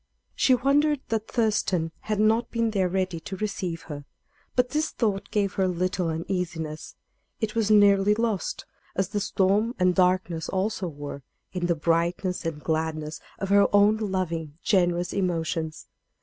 She 0.33 0.55
wondered 0.55 0.99
that 1.09 1.27
Thurston 1.27 1.91
had 1.99 2.19
not 2.19 2.49
been 2.49 2.71
there 2.71 2.89
ready 2.89 3.19
to 3.19 3.37
receive 3.37 3.83
her; 3.83 4.03
but 4.55 4.69
this 4.71 4.89
thought 4.89 5.29
gave 5.29 5.53
her 5.53 5.67
little 5.67 6.09
uneasiness; 6.09 6.95
it 7.39 7.53
was 7.53 7.69
nearly 7.69 8.15
lost, 8.15 8.65
as 8.95 9.09
the 9.09 9.19
storm 9.19 9.75
and 9.77 9.93
darkness 9.93 10.49
also 10.49 10.87
were, 10.87 11.21
in 11.53 11.67
the 11.67 11.75
brightness 11.75 12.45
and 12.47 12.63
gladness 12.63 13.19
of 13.37 13.49
her 13.49 13.67
own 13.75 13.97
loving, 13.97 14.57
generous 14.63 15.13
emotions. 15.13 15.85